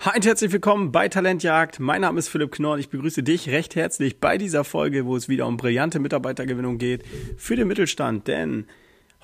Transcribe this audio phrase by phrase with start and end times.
[0.00, 1.80] Hi und herzlich willkommen bei Talentjagd.
[1.80, 5.16] Mein Name ist Philipp Knorr und ich begrüße dich recht herzlich bei dieser Folge, wo
[5.16, 7.02] es wieder um brillante Mitarbeitergewinnung geht
[7.36, 8.28] für den Mittelstand.
[8.28, 8.68] Denn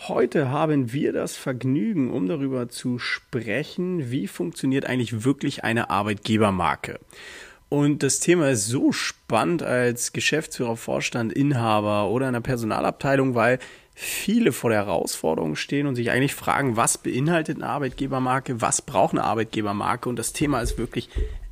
[0.09, 6.99] heute haben wir das Vergnügen, um darüber zu sprechen, wie funktioniert eigentlich wirklich eine Arbeitgebermarke.
[7.69, 13.61] Und das Thema ist so spannend als Geschäftsführer, Vorstand, Inhaber oder einer Personalabteilung, weil
[13.95, 19.13] viele vor der Herausforderung stehen und sich eigentlich fragen, was beinhaltet eine Arbeitgebermarke, was braucht
[19.13, 21.09] eine Arbeitgebermarke und das Thema ist wirklich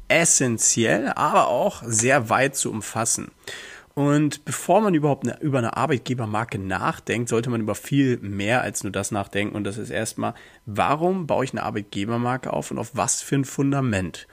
[0.08, 3.30] essentiell, aber auch sehr weit zu umfassen.
[3.94, 8.84] Und bevor man überhaupt eine, über eine Arbeitgebermarke nachdenkt, sollte man über viel mehr als
[8.84, 9.54] nur das nachdenken.
[9.54, 10.34] Und das ist erstmal,
[10.64, 14.26] warum baue ich eine Arbeitgebermarke auf und auf was für ein Fundament?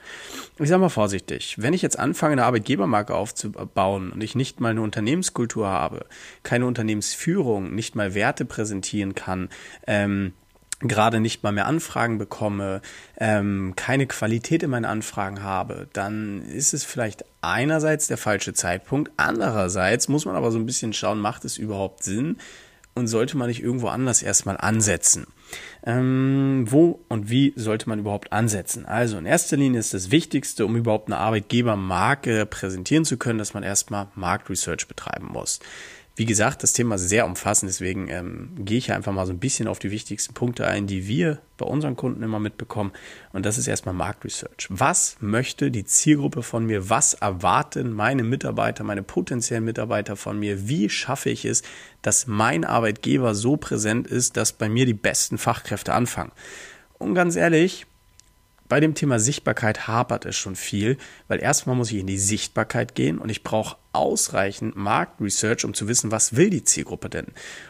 [0.58, 4.70] Ich sage mal vorsichtig, wenn ich jetzt anfange, eine Arbeitgebermarke aufzubauen und ich nicht mal
[4.70, 6.06] eine Unternehmenskultur habe,
[6.42, 9.50] keine Unternehmensführung, nicht mal Werte präsentieren kann,
[9.86, 10.32] ähm,
[10.80, 12.80] gerade nicht mal mehr Anfragen bekomme,
[13.18, 19.10] ähm, keine Qualität in meinen Anfragen habe, dann ist es vielleicht einerseits der falsche Zeitpunkt,
[19.16, 22.38] andererseits muss man aber so ein bisschen schauen, macht es überhaupt Sinn
[22.94, 25.26] und sollte man nicht irgendwo anders erstmal ansetzen.
[25.84, 28.86] Ähm, wo und wie sollte man überhaupt ansetzen?
[28.86, 33.54] Also in erster Linie ist das Wichtigste, um überhaupt eine Arbeitgebermarke präsentieren zu können, dass
[33.54, 35.60] man erstmal Marktresearch betreiben muss.
[36.20, 39.38] Wie gesagt, das Thema ist sehr umfassend, deswegen ähm, gehe ich einfach mal so ein
[39.38, 42.92] bisschen auf die wichtigsten Punkte ein, die wir bei unseren Kunden immer mitbekommen.
[43.32, 44.66] Und das ist erstmal Marktresearch.
[44.68, 46.90] Was möchte die Zielgruppe von mir?
[46.90, 50.68] Was erwarten meine Mitarbeiter, meine potenziellen Mitarbeiter von mir?
[50.68, 51.62] Wie schaffe ich es,
[52.02, 56.32] dass mein Arbeitgeber so präsent ist, dass bei mir die besten Fachkräfte anfangen?
[56.98, 57.86] Und ganz ehrlich,
[58.70, 62.94] bei dem Thema Sichtbarkeit hapert es schon viel, weil erstmal muss ich in die Sichtbarkeit
[62.94, 67.26] gehen und ich brauche ausreichend Marktresearch, um zu wissen, was will die Zielgruppe denn.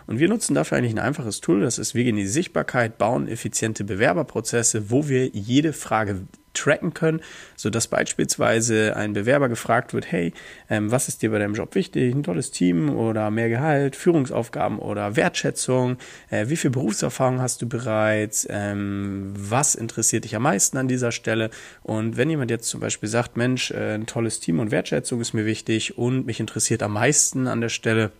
[0.06, 2.98] Und wir nutzen dafür eigentlich ein einfaches Tool, das ist, wir gehen in die Sichtbarkeit,
[2.98, 7.20] bauen effiziente Bewerberprozesse, wo wir jede Frage tracken können,
[7.56, 10.32] so dass beispielsweise ein Bewerber gefragt wird, hey,
[10.68, 12.14] ähm, was ist dir bei deinem Job wichtig?
[12.14, 15.96] Ein tolles Team oder mehr Gehalt, Führungsaufgaben oder Wertschätzung?
[16.30, 18.46] Äh, wie viel Berufserfahrung hast du bereits?
[18.50, 21.50] Ähm, was interessiert dich am meisten an dieser Stelle?
[21.82, 25.32] Und wenn jemand jetzt zum Beispiel sagt, Mensch, äh, ein tolles Team und Wertschätzung ist
[25.32, 28.12] mir wichtig und mich interessiert am meisten an der Stelle,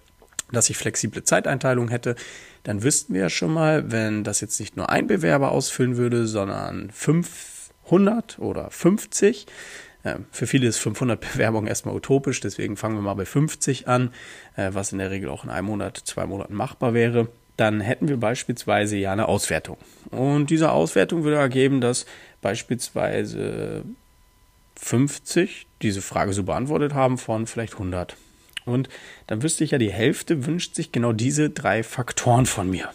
[0.52, 2.16] dass ich flexible Zeiteinteilung hätte,
[2.64, 6.26] dann wüssten wir ja schon mal, wenn das jetzt nicht nur ein Bewerber ausfüllen würde,
[6.26, 7.59] sondern fünf
[7.90, 9.46] 100 oder 50.
[10.30, 14.12] Für viele ist 500 Bewerbungen erstmal utopisch, deswegen fangen wir mal bei 50 an,
[14.56, 17.28] äh, was in der Regel auch in einem Monat, zwei Monaten machbar wäre.
[17.58, 19.76] Dann hätten wir beispielsweise ja eine Auswertung.
[20.10, 22.06] Und diese Auswertung würde ergeben, dass
[22.40, 23.84] beispielsweise
[24.76, 28.16] 50 diese Frage so beantwortet haben von vielleicht 100.
[28.64, 28.88] Und
[29.26, 32.88] dann wüsste ich ja, die Hälfte wünscht sich genau diese drei Faktoren von mir.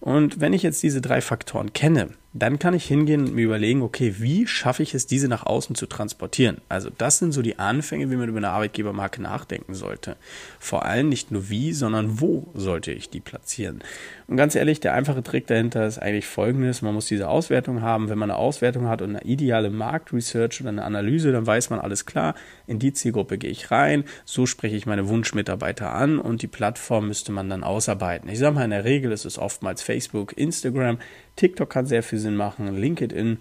[0.00, 3.82] Und wenn ich jetzt diese drei Faktoren kenne, dann kann ich hingehen und mir überlegen,
[3.82, 6.58] okay, wie schaffe ich es, diese nach außen zu transportieren?
[6.68, 10.16] Also das sind so die Anfänge, wie man über eine Arbeitgebermarke nachdenken sollte.
[10.58, 13.82] Vor allem nicht nur wie, sondern wo sollte ich die platzieren?
[14.28, 16.82] Und ganz ehrlich, der einfache Trick dahinter ist eigentlich folgendes.
[16.82, 18.08] Man muss diese Auswertung haben.
[18.08, 21.78] Wenn man eine Auswertung hat und eine ideale Marktresearch oder eine Analyse, dann weiß man
[21.78, 22.34] alles klar.
[22.66, 24.04] In die Zielgruppe gehe ich rein.
[24.24, 28.28] So spreche ich meine Wunschmitarbeiter an und die Plattform müsste man dann ausarbeiten.
[28.28, 30.98] Ich sage mal, in der Regel ist es oftmals Facebook, Instagram,
[31.36, 33.38] TikTok kann sehr viel Sinn machen, LinkedIn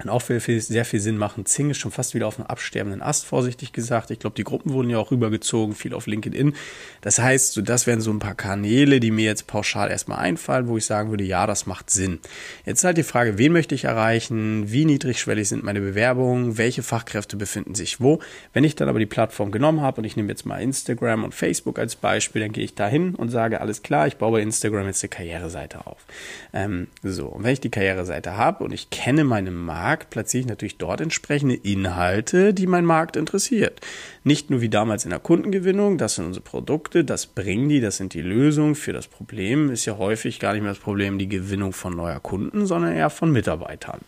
[0.00, 1.44] kann auch sehr viel, sehr viel Sinn machen.
[1.44, 4.10] Zing ist schon fast wieder auf einem absterbenden Ast, vorsichtig gesagt.
[4.10, 6.54] Ich glaube, die Gruppen wurden ja auch rübergezogen, viel auf LinkedIn.
[7.02, 10.68] Das heißt, so, das wären so ein paar Kanäle, die mir jetzt pauschal erstmal einfallen,
[10.68, 12.18] wo ich sagen würde, ja, das macht Sinn.
[12.64, 14.72] Jetzt ist halt die Frage, wen möchte ich erreichen?
[14.72, 16.56] Wie niedrigschwellig sind meine Bewerbungen?
[16.56, 18.20] Welche Fachkräfte befinden sich wo?
[18.54, 21.34] Wenn ich dann aber die Plattform genommen habe und ich nehme jetzt mal Instagram und
[21.34, 24.40] Facebook als Beispiel, dann gehe ich da hin und sage, alles klar, ich baue bei
[24.40, 26.06] Instagram jetzt eine Karriereseite auf.
[26.54, 30.42] Ähm, so, und wenn ich die Karriereseite habe und ich kenne meinen Markt, Markt platziere
[30.42, 33.80] ich natürlich dort entsprechende Inhalte, die mein Markt interessiert.
[34.22, 37.96] Nicht nur wie damals in der Kundengewinnung, das sind unsere Produkte, das bringen die, das
[37.96, 39.68] sind die Lösungen für das Problem.
[39.68, 43.10] Ist ja häufig gar nicht mehr das Problem die Gewinnung von neuer Kunden, sondern eher
[43.10, 43.98] von Mitarbeitern.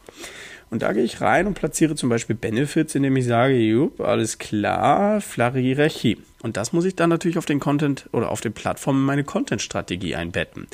[0.73, 4.39] Und da gehe ich rein und platziere zum Beispiel Benefits, indem ich sage, jupp, alles
[4.39, 6.17] klar, flache Hierarchie.
[6.41, 10.17] Und das muss ich dann natürlich auf den Content oder auf den Plattformen meine Content-Strategie
[10.17, 10.67] einbetten.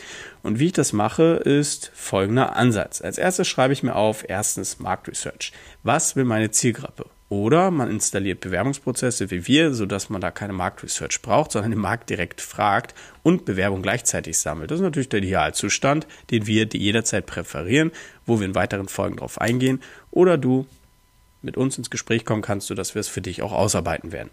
[0.44, 3.02] Und wie ich das mache, ist folgender Ansatz.
[3.02, 5.52] Als erstes schreibe ich mir auf, erstens Marktresearch.
[5.82, 7.06] Was will meine Zielgruppe?
[7.30, 12.08] Oder man installiert Bewerbungsprozesse wie wir, sodass man da keine Marktresearch braucht, sondern den Markt
[12.08, 14.70] direkt fragt und Bewerbung gleichzeitig sammelt.
[14.70, 17.92] Das ist natürlich der Idealzustand, den wir jederzeit präferieren,
[18.24, 19.80] wo wir in weiteren Folgen drauf eingehen.
[20.10, 20.66] Oder du
[21.42, 24.30] mit uns ins Gespräch kommen kannst, sodass wir es für dich auch ausarbeiten werden.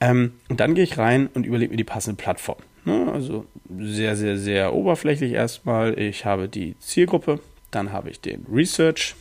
[0.00, 2.58] Ähm, und dann gehe ich rein und überlege mir die passende Plattform.
[2.84, 3.10] Ne?
[3.12, 3.46] Also
[3.78, 5.98] sehr, sehr, sehr oberflächlich erstmal.
[5.98, 7.40] Ich habe die Zielgruppe,
[7.70, 9.14] dann habe ich den Research,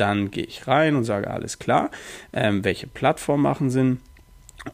[0.00, 1.90] Dann gehe ich rein und sage, alles klar,
[2.32, 4.00] ähm, welche Plattformen machen Sinn.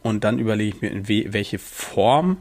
[0.01, 2.37] Und dann überlege ich mir, in welche Form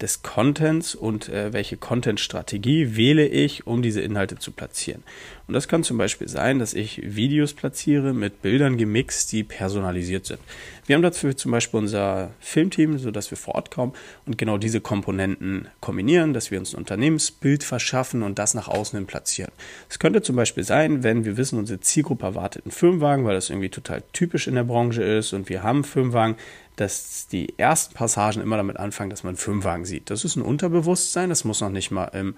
[0.00, 5.02] des Contents und äh, welche Content-Strategie wähle ich, um diese Inhalte zu platzieren.
[5.48, 10.26] Und das kann zum Beispiel sein, dass ich Videos platziere mit Bildern gemixt, die personalisiert
[10.26, 10.40] sind.
[10.86, 13.92] Wir haben dafür zum Beispiel unser Filmteam, sodass wir vor Ort kommen
[14.26, 18.98] und genau diese Komponenten kombinieren, dass wir uns ein Unternehmensbild verschaffen und das nach außen
[18.98, 19.50] hin platzieren.
[19.88, 23.50] Es könnte zum Beispiel sein, wenn wir wissen, unsere Zielgruppe erwartet einen Firmenwagen, weil das
[23.50, 26.36] irgendwie total typisch in der Branche ist und wir haben einen Firmenwagen,
[26.80, 30.10] dass die ersten Passagen immer damit anfangen, dass man Firmenwagen sieht.
[30.10, 32.34] Das ist ein Unterbewusstsein, das muss noch nicht mal im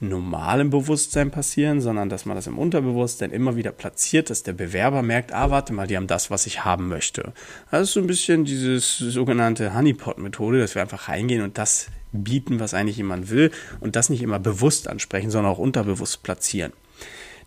[0.00, 5.02] normalen Bewusstsein passieren, sondern dass man das im Unterbewusstsein immer wieder platziert, dass der Bewerber
[5.02, 7.32] merkt, ah, warte mal, die haben das, was ich haben möchte.
[7.70, 12.60] Das ist so ein bisschen dieses sogenannte Honeypot-Methode, dass wir einfach reingehen und das bieten,
[12.60, 13.50] was eigentlich jemand will
[13.80, 16.72] und das nicht immer bewusst ansprechen, sondern auch unterbewusst platzieren.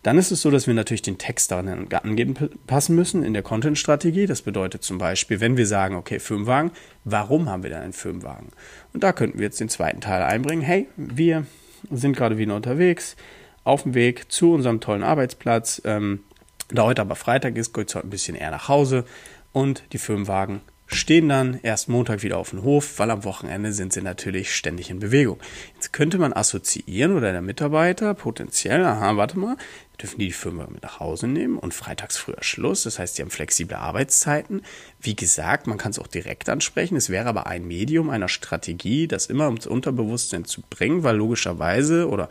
[0.06, 1.88] Dann ist es so, dass wir natürlich den Text daran
[2.68, 4.26] passen müssen in der Content-Strategie.
[4.26, 6.70] Das bedeutet zum Beispiel, wenn wir sagen, okay, Firmenwagen,
[7.02, 8.50] warum haben wir denn einen Firmenwagen?
[8.92, 10.62] Und da könnten wir jetzt den zweiten Teil einbringen.
[10.62, 11.44] Hey, wir
[11.90, 13.16] sind gerade wieder unterwegs,
[13.64, 15.82] auf dem Weg zu unserem tollen Arbeitsplatz.
[15.84, 16.20] Ähm,
[16.68, 19.06] da heute aber Freitag ist, geht es heute ein bisschen eher nach Hause
[19.50, 23.92] und die Firmenwagen stehen dann erst Montag wieder auf dem Hof, weil am Wochenende sind
[23.92, 25.38] sie natürlich ständig in Bewegung.
[25.74, 29.56] Jetzt könnte man assoziieren oder der Mitarbeiter potenziell, aha, warte mal,
[30.00, 32.82] dürfen die die Firma mit nach Hause nehmen und freitags früher Schluss.
[32.82, 34.62] Das heißt, die haben flexible Arbeitszeiten.
[35.00, 36.96] Wie gesagt, man kann es auch direkt ansprechen.
[36.96, 42.08] Es wäre aber ein Medium einer Strategie, das immer ums Unterbewusstsein zu bringen, weil logischerweise
[42.08, 42.28] oder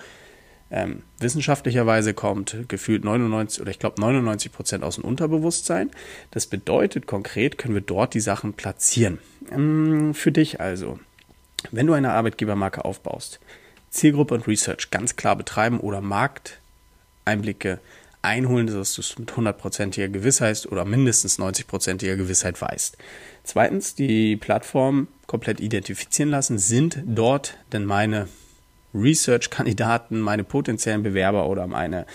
[0.71, 5.91] ähm, wissenschaftlicherweise kommt gefühlt 99 oder ich glaube 99 Prozent aus dem Unterbewusstsein.
[6.31, 9.19] Das bedeutet konkret, können wir dort die Sachen platzieren.
[9.51, 10.99] Ähm, für dich also,
[11.71, 13.39] wenn du eine Arbeitgebermarke aufbaust,
[13.91, 17.79] Zielgruppe und Research ganz klar betreiben oder Markteinblicke
[18.21, 22.97] einholen, dass du es mit hundertprozentiger Gewissheit oder mindestens 90-prozentiger Gewissheit weißt.
[23.43, 26.57] Zweitens, die Plattform komplett identifizieren lassen.
[26.57, 28.27] Sind dort denn meine
[28.95, 32.05] Research-Kandidaten, meine potenziellen Bewerber oder meine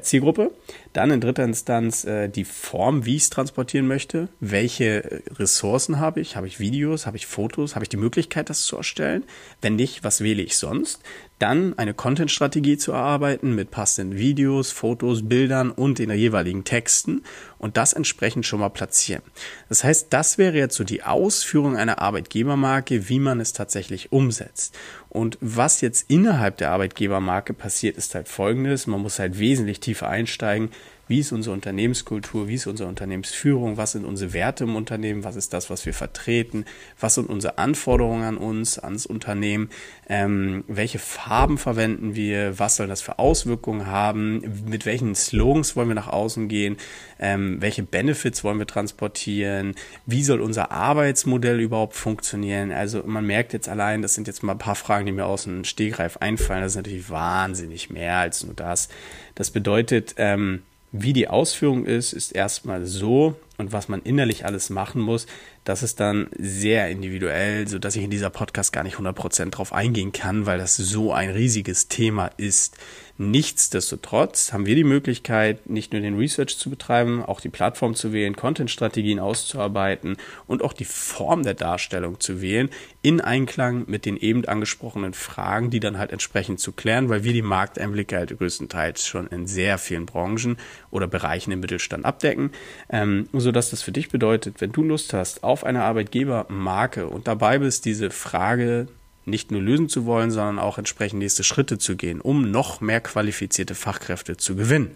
[0.00, 0.50] Zielgruppe.
[0.92, 4.28] Dann in dritter Instanz äh, die Form, wie ich es transportieren möchte.
[4.40, 6.36] Welche Ressourcen habe ich?
[6.36, 7.06] Habe ich Videos?
[7.06, 7.74] Habe ich Fotos?
[7.74, 9.24] Habe ich die Möglichkeit, das zu erstellen?
[9.62, 11.00] Wenn nicht, was wähle ich sonst?
[11.38, 17.22] Dann eine Content-Strategie zu erarbeiten mit passenden Videos, Fotos, Bildern und den jeweiligen Texten
[17.56, 19.22] und das entsprechend schon mal platzieren.
[19.70, 24.76] Das heißt, das wäre jetzt so die Ausführung einer Arbeitgebermarke, wie man es tatsächlich umsetzt.
[25.08, 28.86] Und was jetzt innerhalb der Arbeitgebermarke passiert, ist halt folgendes.
[28.86, 30.70] Man muss halt wesentlich tiefer einsteigen
[31.10, 35.34] wie ist unsere Unternehmenskultur, wie ist unsere Unternehmensführung, was sind unsere Werte im Unternehmen, was
[35.34, 36.66] ist das, was wir vertreten,
[37.00, 39.70] was sind unsere Anforderungen an uns, ans Unternehmen,
[40.08, 45.88] ähm, welche Farben verwenden wir, was soll das für Auswirkungen haben, mit welchen Slogans wollen
[45.88, 46.76] wir nach außen gehen,
[47.18, 49.74] ähm, welche Benefits wollen wir transportieren,
[50.06, 52.70] wie soll unser Arbeitsmodell überhaupt funktionieren.
[52.70, 55.42] Also man merkt jetzt allein, das sind jetzt mal ein paar Fragen, die mir aus
[55.42, 58.88] dem Stegreif einfallen, das ist natürlich wahnsinnig mehr als nur das.
[59.34, 60.62] Das bedeutet, ähm,
[60.92, 65.26] wie die Ausführung ist, ist erstmal so und was man innerlich alles machen muss,
[65.64, 69.72] das ist dann sehr individuell, so dass ich in dieser Podcast gar nicht 100% drauf
[69.72, 72.76] eingehen kann, weil das so ein riesiges Thema ist.
[73.22, 78.14] Nichtsdestotrotz haben wir die Möglichkeit, nicht nur den Research zu betreiben, auch die Plattform zu
[78.14, 80.16] wählen, Content-Strategien auszuarbeiten
[80.46, 82.70] und auch die Form der Darstellung zu wählen,
[83.02, 87.34] in Einklang mit den eben angesprochenen Fragen, die dann halt entsprechend zu klären, weil wir
[87.34, 90.56] die Markteinblicke halt größtenteils schon in sehr vielen Branchen
[90.90, 92.52] oder Bereichen im Mittelstand abdecken,
[92.88, 97.58] ähm, sodass das für dich bedeutet, wenn du Lust hast auf eine Arbeitgebermarke und dabei
[97.58, 98.86] bist, diese Frage
[99.24, 103.00] nicht nur lösen zu wollen, sondern auch entsprechend nächste Schritte zu gehen, um noch mehr
[103.00, 104.92] qualifizierte Fachkräfte zu gewinnen,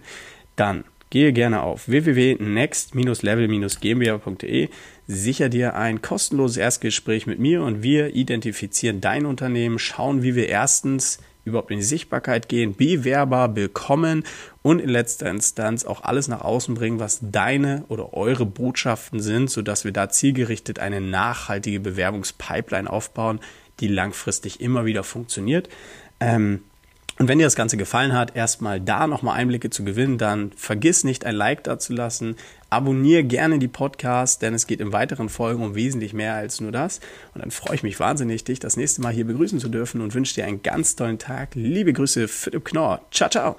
[0.54, 4.68] dann gehe gerne auf www.next-level-gmbh.de,
[5.08, 10.48] sicher dir ein kostenloses Erstgespräch mit mir und wir identifizieren dein Unternehmen, schauen, wie wir
[10.48, 14.24] erstens überhaupt in die Sichtbarkeit gehen, Bewerber bekommen
[14.62, 19.50] und in letzter Instanz auch alles nach außen bringen, was deine oder eure Botschaften sind,
[19.50, 23.40] sodass wir da zielgerichtet eine nachhaltige Bewerbungspipeline aufbauen,
[23.80, 25.68] die langfristig immer wieder funktioniert.
[26.20, 26.62] Ähm,
[27.18, 31.04] und wenn dir das Ganze gefallen hat, erstmal da nochmal Einblicke zu gewinnen, dann vergiss
[31.04, 32.36] nicht ein Like da zu lassen.
[32.70, 36.72] Abonniere gerne die Podcast, denn es geht in weiteren Folgen um wesentlich mehr als nur
[36.72, 36.98] das.
[37.32, 40.14] Und dann freue ich mich wahnsinnig, dich das nächste Mal hier begrüßen zu dürfen und
[40.14, 41.50] wünsche dir einen ganz tollen Tag.
[41.54, 43.00] Liebe Grüße, Philipp Knorr.
[43.12, 43.52] Ciao, ciao.